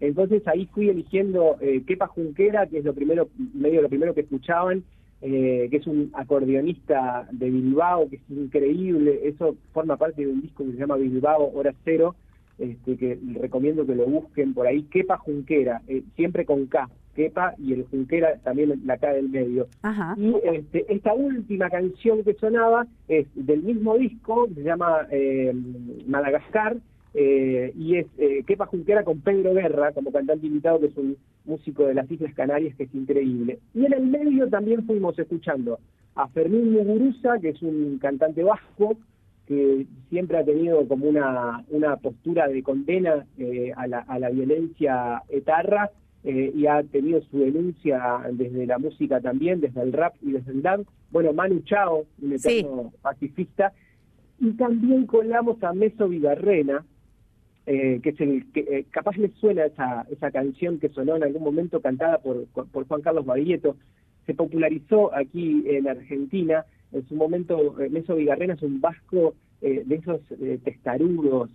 Entonces 0.00 0.46
ahí 0.46 0.66
fui 0.66 0.88
eligiendo 0.88 1.56
eh, 1.60 1.82
Kepa 1.86 2.08
Junquera, 2.08 2.66
que 2.66 2.78
es 2.78 2.84
lo 2.84 2.94
primero, 2.94 3.28
medio 3.54 3.80
lo 3.80 3.88
primero 3.88 4.14
que 4.14 4.22
escuchaban, 4.22 4.84
eh, 5.22 5.68
que 5.70 5.76
es 5.78 5.86
un 5.86 6.10
acordeonista 6.14 7.26
de 7.30 7.50
Bilbao, 7.50 8.08
que 8.10 8.16
es 8.16 8.22
increíble, 8.28 9.20
eso 9.24 9.56
forma 9.72 9.96
parte 9.96 10.22
de 10.22 10.32
un 10.32 10.42
disco 10.42 10.64
que 10.64 10.72
se 10.72 10.78
llama 10.78 10.96
Bilbao 10.96 11.50
Hora 11.54 11.74
Cero, 11.84 12.14
este, 12.58 12.96
que 12.96 13.18
recomiendo 13.40 13.86
que 13.86 13.94
lo 13.94 14.06
busquen 14.06 14.52
por 14.52 14.66
ahí, 14.66 14.82
Kepa 14.82 15.16
Junquera, 15.18 15.80
eh, 15.88 16.02
siempre 16.16 16.44
con 16.44 16.66
K, 16.66 16.90
Kepa 17.14 17.54
y 17.58 17.72
el 17.72 17.84
Junquera 17.84 18.36
también 18.42 18.82
la 18.84 18.98
K 18.98 19.12
del 19.14 19.28
medio. 19.30 19.66
Ajá. 19.82 20.14
Y 20.18 20.34
este, 20.44 20.92
esta 20.92 21.14
última 21.14 21.70
canción 21.70 22.22
que 22.22 22.34
sonaba 22.34 22.86
es 23.08 23.26
del 23.34 23.62
mismo 23.62 23.96
disco, 23.96 24.48
se 24.54 24.62
llama 24.62 25.06
eh, 25.10 25.54
Madagascar, 26.06 26.76
eh, 27.14 27.72
y 27.76 27.96
es 27.96 28.06
eh, 28.18 28.42
Kepa 28.46 28.66
Junquera 28.66 29.04
con 29.04 29.20
Pedro 29.20 29.54
Guerra 29.54 29.92
como 29.92 30.12
cantante 30.12 30.46
invitado, 30.46 30.80
que 30.80 30.86
es 30.86 30.96
un 30.96 31.16
músico 31.44 31.86
de 31.86 31.94
las 31.94 32.10
Islas 32.10 32.34
Canarias 32.34 32.74
que 32.76 32.84
es 32.84 32.94
increíble. 32.94 33.60
Y 33.74 33.86
en 33.86 33.92
el 33.92 34.06
medio 34.06 34.48
también 34.48 34.84
fuimos 34.84 35.18
escuchando 35.18 35.78
a 36.16 36.28
Fermín 36.28 36.72
Muguruza, 36.72 37.38
que 37.40 37.50
es 37.50 37.62
un 37.62 37.98
cantante 37.98 38.42
vasco, 38.42 38.96
que 39.46 39.86
siempre 40.08 40.38
ha 40.38 40.44
tenido 40.44 40.86
como 40.88 41.06
una, 41.06 41.64
una 41.70 41.96
postura 41.96 42.48
de 42.48 42.62
condena 42.62 43.26
eh, 43.38 43.72
a, 43.76 43.86
la, 43.86 43.98
a 44.00 44.18
la 44.18 44.30
violencia 44.30 45.22
etarra, 45.28 45.90
eh, 46.24 46.52
y 46.56 46.66
ha 46.66 46.82
tenido 46.82 47.20
su 47.30 47.38
denuncia 47.38 48.22
desde 48.32 48.64
la 48.66 48.78
música 48.78 49.20
también, 49.20 49.60
desde 49.60 49.82
el 49.82 49.92
rap 49.92 50.14
y 50.22 50.32
desde 50.32 50.52
el 50.52 50.62
dance. 50.62 50.90
Bueno, 51.10 51.34
Manu 51.34 51.60
Chao, 51.60 52.06
un 52.22 52.32
eterno 52.32 52.92
pacifista. 53.02 53.72
Y 54.40 54.52
también 54.52 55.06
colamos 55.06 55.62
a 55.62 55.74
Meso 55.74 56.08
Vigarrena, 56.08 56.82
eh, 57.66 58.00
que 58.02 58.10
es 58.10 58.20
el 58.20 58.52
que 58.52 58.60
eh, 58.60 58.84
capaz 58.90 59.16
les 59.16 59.32
suena 59.34 59.64
esa, 59.64 60.06
esa 60.10 60.30
canción 60.30 60.78
que 60.78 60.90
sonó 60.90 61.16
en 61.16 61.22
algún 61.22 61.42
momento 61.42 61.80
cantada 61.80 62.18
por, 62.18 62.46
por 62.46 62.86
Juan 62.86 63.02
Carlos 63.02 63.24
Baglietto. 63.24 63.76
Se 64.26 64.34
popularizó 64.34 65.14
aquí 65.14 65.64
en 65.66 65.88
Argentina. 65.88 66.64
En 66.92 67.06
su 67.08 67.14
momento, 67.14 67.80
eh, 67.80 67.88
Meso 67.88 68.16
Vigarrena 68.16 68.54
es 68.54 68.62
un 68.62 68.80
vasco 68.80 69.34
eh, 69.62 69.82
de 69.86 69.94
esos 69.94 70.20
testarudos, 70.62 71.50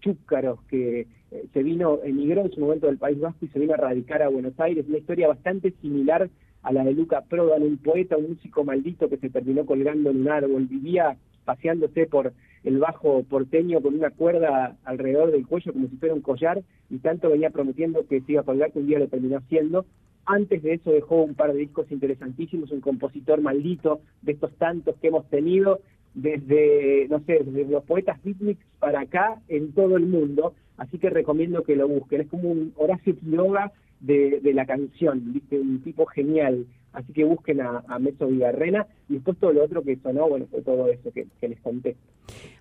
chúcaros, 0.00 0.60
que 0.64 1.06
se 1.52 1.62
vino, 1.62 1.98
emigró 2.04 2.42
en 2.42 2.52
su 2.52 2.60
momento 2.60 2.86
del 2.86 2.98
País 2.98 3.18
Vasco 3.18 3.46
y 3.46 3.48
se 3.48 3.58
vino 3.58 3.72
a 3.74 3.78
radicar 3.78 4.22
a 4.22 4.28
Buenos 4.28 4.58
Aires. 4.60 4.84
Una 4.86 4.98
historia 4.98 5.28
bastante 5.28 5.72
similar 5.80 6.28
a 6.62 6.72
la 6.72 6.84
de 6.84 6.92
Luca 6.92 7.22
Prodan, 7.22 7.62
un 7.62 7.78
poeta, 7.78 8.16
un 8.16 8.30
músico 8.30 8.64
maldito 8.64 9.08
que 9.08 9.16
se 9.16 9.30
terminó 9.30 9.64
colgando 9.64 10.10
en 10.10 10.20
un 10.20 10.28
árbol. 10.28 10.66
Vivía 10.66 11.16
paseándose 11.44 12.06
por 12.06 12.32
el 12.64 12.78
bajo 12.78 13.22
porteño 13.24 13.80
con 13.80 13.94
una 13.94 14.10
cuerda 14.10 14.76
alrededor 14.84 15.30
del 15.30 15.46
cuello 15.46 15.72
como 15.72 15.88
si 15.88 15.96
fuera 15.96 16.14
un 16.14 16.22
collar 16.22 16.62
y 16.90 16.98
tanto 16.98 17.30
venía 17.30 17.50
prometiendo 17.50 18.06
que 18.06 18.20
se 18.22 18.32
iba 18.32 18.40
a 18.40 18.44
colgar 18.44 18.72
que 18.72 18.78
un 18.78 18.86
día 18.86 18.98
lo 18.98 19.08
terminó 19.08 19.38
haciendo. 19.38 19.84
Antes 20.26 20.62
de 20.62 20.74
eso 20.74 20.90
dejó 20.90 21.22
un 21.22 21.34
par 21.34 21.52
de 21.52 21.58
discos 21.58 21.90
interesantísimos, 21.92 22.70
un 22.70 22.80
compositor 22.80 23.42
maldito 23.42 24.00
de 24.22 24.32
estos 24.32 24.54
tantos 24.54 24.96
que 24.96 25.08
hemos 25.08 25.28
tenido 25.28 25.80
desde, 26.14 27.06
no 27.10 27.20
sé, 27.20 27.40
desde 27.44 27.70
los 27.70 27.84
poetas 27.84 28.22
beatniks 28.22 28.64
para 28.78 29.00
acá 29.00 29.40
en 29.48 29.72
todo 29.72 29.96
el 29.96 30.06
mundo, 30.06 30.54
así 30.76 30.98
que 30.98 31.10
recomiendo 31.10 31.62
que 31.62 31.76
lo 31.76 31.88
busquen. 31.88 32.22
Es 32.22 32.28
como 32.28 32.50
un 32.50 32.72
Horacio 32.76 33.18
Quiroga 33.18 33.72
de, 34.00 34.40
de 34.40 34.54
la 34.54 34.64
canción, 34.64 35.32
¿viste? 35.32 35.60
un 35.60 35.82
tipo 35.82 36.06
genial. 36.06 36.66
Así 36.94 37.12
que 37.12 37.24
busquen 37.24 37.60
a, 37.60 37.98
Meso 37.98 38.28
Vigarrena 38.28 38.86
y 39.08 39.14
después 39.14 39.36
todo 39.38 39.52
lo 39.52 39.64
otro 39.64 39.82
que 39.82 39.96
sonó, 39.96 40.28
bueno, 40.28 40.46
fue 40.50 40.62
todo 40.62 40.88
eso 40.88 41.10
que, 41.12 41.26
les 41.48 41.60
conté. 41.60 41.96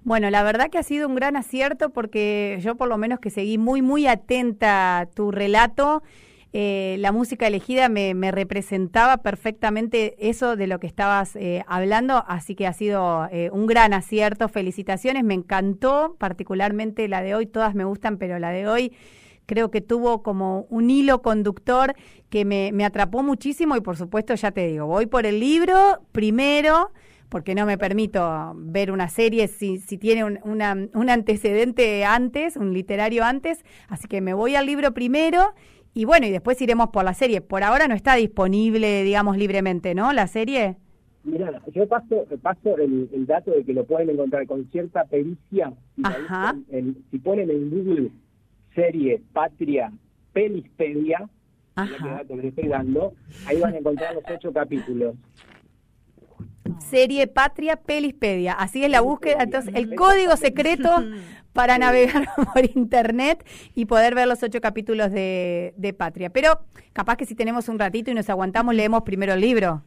Bueno, 0.03 0.29
la 0.29 0.43
verdad 0.43 0.69
que 0.69 0.79
ha 0.79 0.83
sido 0.83 1.07
un 1.07 1.15
gran 1.15 1.35
acierto 1.35 1.91
porque 1.91 2.57
yo 2.61 2.75
por 2.75 2.89
lo 2.89 2.97
menos 2.97 3.19
que 3.19 3.29
seguí 3.29 3.57
muy, 3.57 3.81
muy 3.81 4.07
atenta 4.07 5.07
tu 5.13 5.31
relato. 5.31 6.01
Eh, 6.51 6.97
la 6.99 7.11
música 7.11 7.47
elegida 7.47 7.89
me, 7.89 8.13
me, 8.13 8.31
representaba 8.31 9.17
perfectamente 9.17 10.15
eso 10.19 10.55
de 10.55 10.67
lo 10.67 10.79
que 10.79 10.85
estabas 10.85 11.35
eh, 11.35 11.63
hablando, 11.65 12.23
así 12.27 12.53
que 12.53 12.67
ha 12.67 12.73
sido 12.73 13.27
eh, 13.31 13.49
un 13.51 13.65
gran 13.65 13.93
acierto. 13.93 14.49
Felicitaciones, 14.49 15.23
me 15.23 15.33
encantó, 15.33 16.15
particularmente 16.19 17.07
la 17.07 17.23
de 17.23 17.33
hoy, 17.33 17.47
todas 17.47 17.73
me 17.73 17.85
gustan, 17.85 18.17
pero 18.17 18.37
la 18.37 18.51
de 18.51 18.67
hoy 18.67 18.93
creo 19.45 19.71
que 19.71 19.81
tuvo 19.81 20.23
como 20.23 20.65
un 20.69 20.89
hilo 20.89 21.21
conductor 21.21 21.93
que 22.29 22.45
me, 22.45 22.71
me 22.73 22.85
atrapó 22.85 23.23
muchísimo 23.23 23.75
y 23.75 23.81
por 23.81 23.97
supuesto 23.97 24.33
ya 24.35 24.51
te 24.51 24.67
digo, 24.67 24.85
voy 24.85 25.05
por 25.05 25.25
el 25.25 25.39
libro 25.39 26.01
primero 26.11 26.91
porque 27.29 27.55
no 27.55 27.65
me 27.65 27.79
permito 27.79 28.53
ver 28.55 28.91
una 28.91 29.09
serie 29.09 29.47
si, 29.47 29.79
si 29.79 29.97
tiene 29.97 30.23
un, 30.23 30.39
una, 30.43 30.77
un 30.93 31.09
antecedente 31.09 32.05
antes, 32.05 32.57
un 32.57 32.73
literario 32.73 33.23
antes, 33.23 33.65
así 33.87 34.07
que 34.07 34.21
me 34.21 34.35
voy 34.35 34.55
al 34.55 34.67
libro 34.67 34.93
primero 34.93 35.53
y 35.95 36.05
bueno, 36.05 36.25
y 36.25 36.31
después 36.31 36.61
iremos 36.61 36.89
por 36.89 37.03
la 37.03 37.13
serie. 37.13 37.41
Por 37.41 37.63
ahora 37.63 37.87
no 37.87 37.93
está 37.93 38.15
disponible, 38.15 39.03
digamos, 39.03 39.37
libremente, 39.37 39.93
¿no? 39.93 40.11
La 40.11 40.27
serie. 40.27 40.75
Mira, 41.23 41.61
yo 41.71 41.87
paso, 41.87 42.25
paso 42.41 42.77
el, 42.77 43.09
el, 43.13 43.25
dato 43.25 43.51
de 43.51 43.63
que 43.63 43.73
lo 43.73 43.85
pueden 43.85 44.09
encontrar 44.09 44.45
con 44.47 44.65
cierta 44.71 45.05
pericia. 45.05 45.71
Si, 45.95 46.01
Ajá. 46.03 46.55
En, 46.69 46.97
si 47.11 47.19
ponen 47.19 47.49
en 47.49 47.69
Google 47.69 48.11
serie 48.75 49.21
Patria 49.33 49.91
Pelispedia, 50.33 51.29
Ajá. 51.75 52.23
que 52.27 52.35
les 52.35 52.45
estoy 52.45 52.67
dando, 52.67 53.13
ahí 53.45 53.59
van 53.59 53.73
a 53.73 53.77
encontrar 53.77 54.15
los 54.15 54.23
ocho 54.29 54.51
capítulos. 54.51 55.15
Serie 56.79 57.27
Patria 57.27 57.75
Pelispedia, 57.75 58.53
así 58.53 58.83
es 58.83 58.91
la 58.91 59.01
búsqueda. 59.01 59.43
Entonces, 59.43 59.73
el 59.75 59.95
código 59.95 60.35
secreto 60.37 60.89
para 61.53 61.77
navegar 61.77 62.27
por 62.53 62.65
internet 62.75 63.45
y 63.75 63.85
poder 63.85 64.15
ver 64.15 64.27
los 64.27 64.41
ocho 64.43 64.59
capítulos 64.59 65.11
de, 65.11 65.73
de, 65.77 65.93
Patria. 65.93 66.29
Pero 66.29 66.59
capaz 66.93 67.17
que 67.17 67.25
si 67.25 67.35
tenemos 67.35 67.69
un 67.69 67.79
ratito 67.79 68.11
y 68.11 68.13
nos 68.13 68.29
aguantamos, 68.29 68.75
leemos 68.75 69.03
primero 69.03 69.33
el 69.33 69.41
libro. 69.41 69.83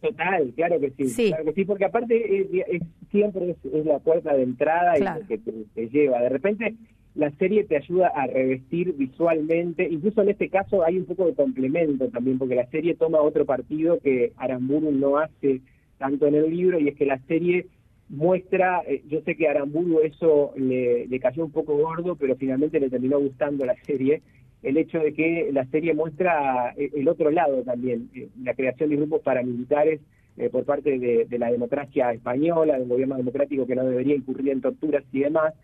Total, 0.00 0.52
claro 0.54 0.78
que 0.80 0.90
sí. 0.90 1.08
Sí, 1.08 1.28
claro 1.28 1.44
que 1.46 1.52
sí 1.52 1.64
porque 1.64 1.86
aparte 1.86 2.40
es, 2.40 2.46
es, 2.68 2.82
siempre 3.10 3.50
es, 3.50 3.56
es, 3.72 3.86
la 3.86 3.98
puerta 4.00 4.34
de 4.34 4.42
entrada 4.42 4.94
claro. 4.94 5.20
y 5.20 5.22
lo 5.22 5.28
que 5.28 5.38
te, 5.38 5.52
te, 5.74 5.88
lleva. 5.88 6.20
De 6.20 6.28
repente 6.28 6.74
la 7.14 7.30
serie 7.32 7.64
te 7.64 7.76
ayuda 7.76 8.08
a 8.08 8.26
revestir 8.26 8.92
visualmente, 8.94 9.88
incluso 9.88 10.22
en 10.22 10.30
este 10.30 10.48
caso 10.48 10.84
hay 10.84 10.98
un 10.98 11.04
poco 11.04 11.26
de 11.26 11.34
complemento 11.34 12.08
también, 12.08 12.38
porque 12.38 12.56
la 12.56 12.66
serie 12.66 12.94
toma 12.94 13.20
otro 13.20 13.44
partido 13.46 14.00
que 14.00 14.32
Aramburu 14.36 14.90
no 14.90 15.18
hace 15.18 15.60
tanto 15.98 16.26
en 16.26 16.34
el 16.34 16.50
libro, 16.50 16.80
y 16.80 16.88
es 16.88 16.96
que 16.96 17.06
la 17.06 17.18
serie 17.26 17.66
muestra, 18.08 18.82
eh, 18.86 19.02
yo 19.08 19.20
sé 19.22 19.36
que 19.36 19.46
a 19.46 19.52
Aramburu 19.52 20.00
eso 20.00 20.52
le, 20.56 21.08
cayó 21.20 21.44
un 21.44 21.52
poco 21.52 21.76
gordo, 21.76 22.16
pero 22.16 22.34
finalmente 22.34 22.80
le 22.80 22.90
terminó 22.90 23.20
gustando 23.20 23.64
la 23.64 23.76
serie, 23.84 24.22
el 24.64 24.76
hecho 24.76 24.98
de 24.98 25.12
que 25.12 25.50
la 25.52 25.66
serie 25.66 25.94
muestra 25.94 26.74
eh, 26.76 26.90
el 26.94 27.06
otro 27.08 27.30
lado 27.30 27.62
también, 27.62 28.10
eh, 28.14 28.28
la 28.42 28.54
creación 28.54 28.90
de 28.90 28.96
grupos 28.96 29.20
paramilitares 29.22 30.00
eh, 30.36 30.48
por 30.50 30.64
parte 30.64 30.98
de, 30.98 31.26
de, 31.26 31.38
la 31.38 31.52
democracia 31.52 32.12
española, 32.12 32.76
del 32.76 32.88
gobierno 32.88 33.16
democrático 33.16 33.66
que 33.66 33.76
no 33.76 33.84
debería 33.84 34.16
incurrir 34.16 34.48
en 34.50 34.60
torturas 34.60 35.04
y 35.12 35.20
demás. 35.20 35.54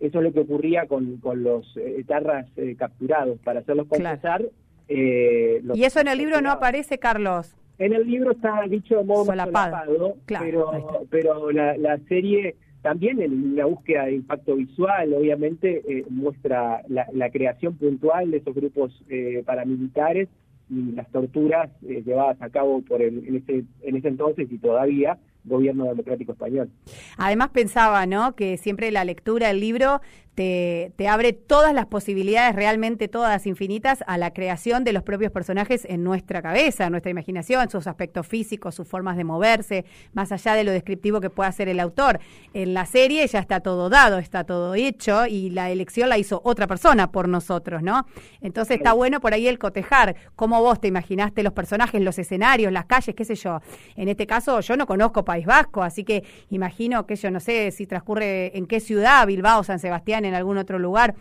Eso 0.00 0.18
es 0.18 0.24
lo 0.24 0.32
que 0.32 0.40
ocurría 0.40 0.86
con, 0.86 1.16
con 1.18 1.42
los 1.42 1.76
etarras 1.76 2.46
capturados, 2.76 3.38
para 3.40 3.60
hacerlos 3.60 3.88
confesar. 3.88 4.44
Claro. 4.86 5.74
y 5.74 5.84
eso 5.84 6.00
en 6.00 6.08
el 6.08 6.18
libro 6.18 6.40
no 6.40 6.50
aparece, 6.50 6.98
Carlos. 6.98 7.54
En 7.78 7.92
el 7.92 8.06
libro 8.06 8.32
está 8.32 8.62
dicho 8.68 8.96
de 8.96 9.04
modo 9.04 9.26
solapado, 9.26 9.86
solapado 9.86 10.16
claro, 10.26 10.70
pero, 10.72 11.06
pero 11.10 11.52
la, 11.52 11.76
la, 11.76 11.98
serie 12.08 12.56
también 12.82 13.20
en 13.20 13.54
la 13.54 13.66
búsqueda 13.66 14.06
de 14.06 14.14
impacto 14.14 14.56
visual, 14.56 15.12
obviamente, 15.14 15.82
eh, 15.86 16.04
muestra 16.10 16.82
la, 16.88 17.06
la, 17.12 17.30
creación 17.30 17.76
puntual 17.76 18.30
de 18.30 18.38
esos 18.38 18.54
grupos 18.54 18.92
eh, 19.08 19.42
paramilitares 19.44 20.28
y 20.70 20.92
las 20.92 21.08
torturas 21.10 21.70
eh, 21.82 22.02
llevadas 22.04 22.40
a 22.40 22.50
cabo 22.50 22.82
por 22.82 23.00
el, 23.00 23.26
en, 23.26 23.36
ese, 23.36 23.64
en 23.82 23.96
ese 23.96 24.08
entonces 24.08 24.50
y 24.50 24.58
todavía 24.58 25.18
gobierno 25.48 25.84
democrático 25.84 26.32
español. 26.32 26.70
Además 27.16 27.48
pensaba, 27.50 28.06
¿no? 28.06 28.34
Que 28.34 28.56
siempre 28.56 28.90
la 28.90 29.04
lectura 29.04 29.48
del 29.48 29.60
libro 29.60 30.00
te, 30.38 30.92
te, 30.94 31.08
abre 31.08 31.32
todas 31.32 31.74
las 31.74 31.86
posibilidades, 31.86 32.54
realmente 32.54 33.08
todas 33.08 33.44
infinitas, 33.44 34.04
a 34.06 34.16
la 34.18 34.32
creación 34.32 34.84
de 34.84 34.92
los 34.92 35.02
propios 35.02 35.32
personajes 35.32 35.84
en 35.84 36.04
nuestra 36.04 36.40
cabeza, 36.42 36.84
en 36.84 36.92
nuestra 36.92 37.10
imaginación, 37.10 37.68
sus 37.68 37.88
aspectos 37.88 38.24
físicos, 38.24 38.76
sus 38.76 38.86
formas 38.86 39.16
de 39.16 39.24
moverse, 39.24 39.84
más 40.12 40.30
allá 40.30 40.54
de 40.54 40.62
lo 40.62 40.70
descriptivo 40.70 41.20
que 41.20 41.28
pueda 41.28 41.48
hacer 41.48 41.68
el 41.68 41.80
autor. 41.80 42.20
En 42.54 42.72
la 42.72 42.86
serie 42.86 43.26
ya 43.26 43.40
está 43.40 43.58
todo 43.58 43.88
dado, 43.88 44.18
está 44.18 44.44
todo 44.44 44.76
hecho 44.76 45.26
y 45.26 45.50
la 45.50 45.72
elección 45.72 46.08
la 46.08 46.18
hizo 46.18 46.40
otra 46.44 46.68
persona 46.68 47.10
por 47.10 47.26
nosotros, 47.26 47.82
¿no? 47.82 48.06
Entonces 48.40 48.76
está 48.76 48.92
bueno 48.92 49.20
por 49.20 49.34
ahí 49.34 49.48
el 49.48 49.58
cotejar, 49.58 50.14
cómo 50.36 50.62
vos 50.62 50.80
te 50.80 50.86
imaginaste 50.86 51.42
los 51.42 51.52
personajes, 51.52 52.00
los 52.00 52.16
escenarios, 52.16 52.70
las 52.70 52.84
calles, 52.84 53.16
qué 53.16 53.24
sé 53.24 53.34
yo. 53.34 53.60
En 53.96 54.08
este 54.08 54.28
caso 54.28 54.60
yo 54.60 54.76
no 54.76 54.86
conozco 54.86 55.24
País 55.24 55.46
Vasco, 55.46 55.82
así 55.82 56.04
que 56.04 56.22
imagino 56.48 57.06
que 57.06 57.16
yo 57.16 57.28
no 57.32 57.40
sé 57.40 57.72
si 57.72 57.88
transcurre 57.88 58.56
en 58.56 58.66
qué 58.66 58.78
ciudad, 58.78 59.26
Bilbao, 59.26 59.64
San 59.64 59.80
Sebastián, 59.80 60.27
en 60.28 60.34
algún 60.34 60.58
otro 60.58 60.78
lugar, 60.78 61.14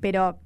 pero 0.00 0.38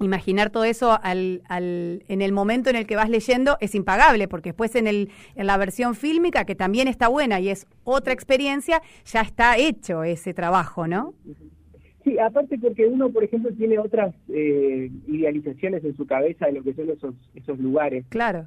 imaginar 0.00 0.50
todo 0.50 0.64
eso 0.64 0.98
al, 1.02 1.42
al, 1.48 2.04
en 2.08 2.22
el 2.22 2.32
momento 2.32 2.70
en 2.70 2.76
el 2.76 2.86
que 2.86 2.96
vas 2.96 3.08
leyendo 3.08 3.56
es 3.60 3.74
impagable, 3.74 4.28
porque 4.28 4.50
después 4.50 4.74
en, 4.74 4.86
el, 4.86 5.10
en 5.34 5.46
la 5.46 5.56
versión 5.56 5.94
fílmica, 5.94 6.44
que 6.44 6.54
también 6.54 6.88
está 6.88 7.08
buena 7.08 7.40
y 7.40 7.48
es 7.48 7.66
otra 7.84 8.12
experiencia, 8.12 8.82
ya 9.04 9.20
está 9.20 9.56
hecho 9.56 10.04
ese 10.04 10.34
trabajo, 10.34 10.86
¿no? 10.86 11.14
Sí, 12.04 12.18
aparte 12.18 12.58
porque 12.58 12.86
uno, 12.86 13.10
por 13.10 13.22
ejemplo, 13.22 13.52
tiene 13.52 13.78
otras 13.78 14.14
eh, 14.28 14.90
idealizaciones 15.06 15.84
en 15.84 15.96
su 15.96 16.04
cabeza 16.04 16.46
de 16.46 16.52
lo 16.52 16.62
que 16.62 16.74
son 16.74 16.90
esos 16.90 17.14
esos 17.34 17.58
lugares. 17.60 18.04
Claro. 18.08 18.46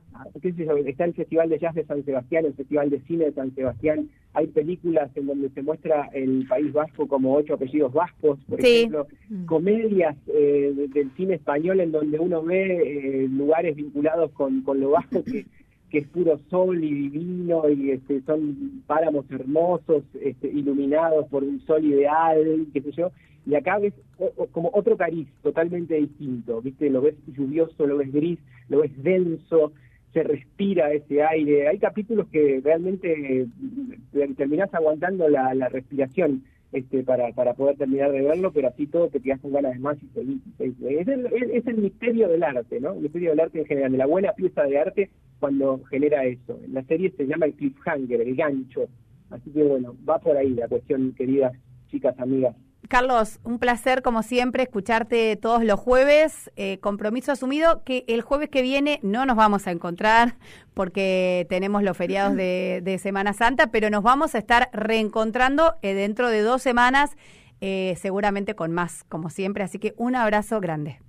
Está 0.86 1.06
el 1.06 1.14
Festival 1.14 1.50
de 1.50 1.60
Jazz 1.60 1.76
de 1.76 1.86
San 1.86 2.04
Sebastián, 2.04 2.46
el 2.46 2.54
Festival 2.54 2.90
de 2.90 3.00
Cine 3.02 3.26
de 3.26 3.32
San 3.34 3.56
Sebastián. 3.56 4.10
Hay 4.34 4.48
películas 4.48 5.10
en 5.16 5.28
donde 5.28 5.50
se 5.52 5.62
muestra 5.62 6.10
el 6.14 6.46
País 6.48 6.74
Vasco 6.74 7.08
como 7.08 7.34
ocho 7.36 7.54
apellidos 7.54 7.94
vascos, 7.94 8.40
por 8.50 8.62
sí. 8.62 8.68
ejemplo. 8.68 9.08
Comedias 9.46 10.18
eh, 10.28 10.74
del 10.94 11.12
cine 11.16 11.36
español 11.36 11.80
en 11.80 11.94
donde 11.94 12.20
uno 12.20 12.44
ve 12.44 13.24
eh, 13.24 13.28
lugares 13.30 13.76
vinculados 13.78 14.32
con, 14.32 14.64
con 14.64 14.82
lo 14.82 14.92
vasco 14.92 15.24
que 15.24 15.46
que 15.96 16.02
es 16.02 16.08
puro 16.10 16.38
sol 16.50 16.84
y 16.84 16.94
divino 16.94 17.70
y 17.70 17.92
este, 17.92 18.20
son 18.24 18.84
páramos 18.86 19.24
hermosos, 19.32 20.04
este, 20.22 20.50
iluminados 20.50 21.26
por 21.28 21.42
un 21.42 21.62
sol 21.62 21.86
ideal, 21.86 22.68
qué 22.74 22.82
sé 22.82 22.92
yo, 22.92 23.12
y 23.46 23.56
acá 23.56 23.80
ves 23.80 23.94
o, 24.18 24.48
como 24.48 24.70
otro 24.74 24.98
cariz 24.98 25.26
totalmente 25.42 25.96
distinto, 25.96 26.62
¿viste? 26.62 26.90
Lo 26.90 27.00
ves 27.00 27.16
lluvioso, 27.28 27.88
lo 27.88 27.96
ves 27.96 28.12
gris, 28.12 28.40
lo 28.68 28.82
ves 28.82 28.92
denso, 29.02 29.72
se 30.12 30.24
respira 30.24 30.92
ese 30.92 31.24
aire. 31.24 31.70
Hay 31.70 31.80
capítulos 31.80 32.28
que 32.28 32.60
realmente 32.62 33.44
eh, 33.44 34.34
terminás 34.36 34.74
aguantando 34.74 35.30
la 35.30 35.70
respiración 35.70 36.44
este, 36.76 37.04
para, 37.04 37.32
para 37.32 37.54
poder 37.54 37.78
terminar 37.78 38.12
de 38.12 38.22
verlo, 38.22 38.52
pero 38.52 38.68
así 38.68 38.86
todo 38.86 39.08
te 39.08 39.22
quedas 39.22 39.40
con 39.40 39.54
ganas 39.54 39.74
de 39.74 39.80
más 39.80 39.98
y 40.04 40.08
seguís. 40.08 40.42
Es 40.60 41.08
el, 41.08 41.26
es 41.54 41.66
el 41.66 41.78
misterio 41.78 42.28
del 42.28 42.44
arte, 42.44 42.82
¿no? 42.82 42.94
El 42.94 43.00
misterio 43.00 43.30
del 43.30 43.40
arte 43.40 43.60
en 43.60 43.66
general, 43.66 43.98
la 43.98 44.06
buena 44.06 44.34
pieza 44.34 44.64
de 44.64 44.78
arte 44.78 45.10
cuando 45.40 45.82
genera 45.86 46.26
eso. 46.26 46.60
La 46.68 46.84
serie 46.84 47.14
se 47.16 47.28
llama 47.28 47.46
el 47.46 47.54
cliffhanger, 47.54 48.22
el 48.22 48.36
gancho. 48.36 48.90
Así 49.30 49.50
que 49.52 49.64
bueno, 49.64 49.96
va 50.08 50.20
por 50.20 50.36
ahí 50.36 50.50
la 50.50 50.68
cuestión, 50.68 51.14
queridas 51.14 51.54
chicas, 51.90 52.20
amigas. 52.20 52.56
Carlos, 52.88 53.40
un 53.44 53.60
placer 53.60 54.02
como 54.02 54.24
siempre 54.24 54.64
escucharte 54.64 55.36
todos 55.36 55.64
los 55.64 55.80
jueves. 55.80 56.52
Eh, 56.56 56.78
compromiso 56.80 57.32
asumido 57.32 57.84
que 57.84 58.06
el 58.08 58.22
jueves 58.22 58.50
que 58.50 58.62
viene 58.62 59.00
no 59.02 59.26
nos 59.26 59.36
vamos 59.36 59.68
a 59.68 59.72
encontrar 59.72 60.36
porque 60.74 61.46
tenemos 61.50 61.84
los 61.84 61.98
feriados 61.98 62.36
de, 62.36 63.00
Semana 63.02 63.34
Santa, 63.34 63.68
pero 63.68 63.90
nos 63.90 64.04
vamos 64.04 64.36
a 64.36 64.38
estar 64.38 64.70
reencontrando 64.74 65.76
eh, 65.82 65.94
dentro 65.94 66.30
de 66.30 66.42
dos 66.42 66.62
semanas, 66.62 67.18
eh, 67.62 67.96
seguramente 67.98 68.56
con 68.56 68.72
más, 68.72 69.04
como 69.06 69.30
siempre. 69.30 69.64
Así 69.64 69.80
que 69.80 69.94
un 69.98 70.16
abrazo 70.16 70.60
grande. 70.60 71.00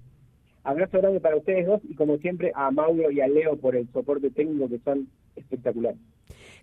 Abrazo 0.65 0.99
grande 0.99 1.21
para 1.21 1.37
ustedes 1.37 1.67
dos 1.67 1.81
y 1.85 1.95
como 1.95 2.19
siempre 2.19 2.53
a 2.55 2.71
Mauro 2.71 3.11
y 3.11 3.21
a 3.21 3.29
Leo 3.29 3.57
por 3.57 3.77
el 3.77 3.89
soporte 3.93 4.31
técnico 4.31 4.69
que 4.69 4.79
son 4.81 5.09
espectaculares. 5.37 5.99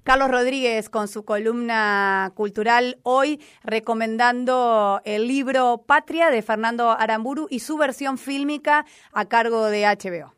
Carlos 0.04 0.30
Rodríguez 0.30 0.89
con 0.89 1.08
su 1.08 1.24
columna 1.24 2.34
cultural 2.36 3.00
hoy 3.04 3.39
recomendando 3.63 5.02
el 5.06 5.28
libro 5.28 5.84
Patria 5.88 6.30
de 6.30 6.42
Fernando 6.42 6.92
Aramburu 6.92 7.48
y 7.50 7.60
su 7.60 7.78
versión 7.78 8.18
fílmica 8.18 8.86
a 9.13 9.26
cargo 9.26 9.68
de 9.68 9.86
HBO. 9.86 10.34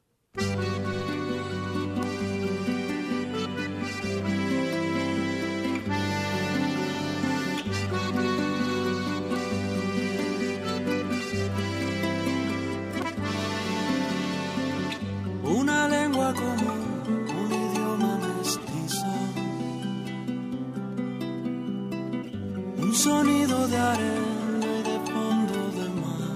Arena 23.95 24.67
y 24.79 24.83
de 24.83 24.97
fondo 25.11 25.59
de 25.77 25.87
mar. 26.01 26.35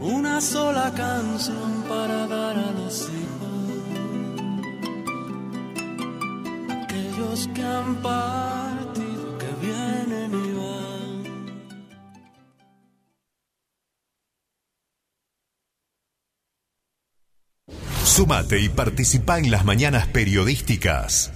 Una 0.00 0.40
sola 0.40 0.92
canción 0.96 1.84
para 1.88 2.26
dar 2.26 2.56
a 2.58 2.70
los 2.72 3.08
hijos. 3.08 3.54
Aquellos 6.70 7.48
que 7.54 7.62
han 7.62 7.96
partido, 8.02 9.38
que 9.38 9.50
vienen 9.66 10.30
y 10.44 10.52
van. 10.58 11.54
Sumate 18.04 18.60
y 18.60 18.68
participa 18.68 19.38
en 19.38 19.50
las 19.50 19.64
mañanas 19.64 20.06
periodísticas. 20.06 21.32